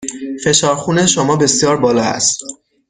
فشار 0.43 0.75
خون 0.75 1.05
شما 1.05 1.35
بسیار 1.35 1.77
بالا 1.77 2.01
است. 2.03 2.41